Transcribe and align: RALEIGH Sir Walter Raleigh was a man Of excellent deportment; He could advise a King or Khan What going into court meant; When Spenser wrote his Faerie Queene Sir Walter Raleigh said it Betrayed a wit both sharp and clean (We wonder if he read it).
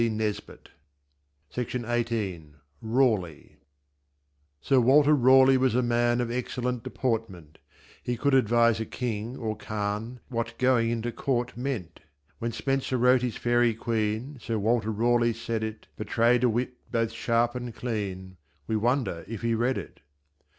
RALEIGH 0.01 0.39
Sir 4.61 4.79
Walter 4.79 5.13
Raleigh 5.13 5.57
was 5.57 5.75
a 5.75 5.83
man 5.83 6.19
Of 6.19 6.31
excellent 6.31 6.81
deportment; 6.83 7.59
He 8.01 8.17
could 8.17 8.33
advise 8.33 8.79
a 8.79 8.85
King 8.87 9.37
or 9.37 9.55
Khan 9.55 10.19
What 10.29 10.57
going 10.57 10.89
into 10.89 11.11
court 11.11 11.55
meant; 11.55 11.99
When 12.39 12.51
Spenser 12.51 12.97
wrote 12.97 13.21
his 13.21 13.37
Faerie 13.37 13.75
Queene 13.75 14.39
Sir 14.39 14.57
Walter 14.57 14.89
Raleigh 14.91 15.33
said 15.33 15.63
it 15.63 15.85
Betrayed 15.95 16.43
a 16.43 16.49
wit 16.49 16.73
both 16.91 17.11
sharp 17.11 17.53
and 17.53 17.71
clean 17.75 18.37
(We 18.65 18.77
wonder 18.77 19.23
if 19.27 19.43
he 19.43 19.53
read 19.53 19.77
it). 19.77 19.99